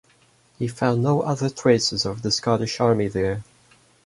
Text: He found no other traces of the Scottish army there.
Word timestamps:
He 0.57 0.67
found 0.67 1.03
no 1.03 1.21
other 1.21 1.47
traces 1.47 2.07
of 2.07 2.23
the 2.23 2.31
Scottish 2.31 2.79
army 2.79 3.07
there. 3.07 3.43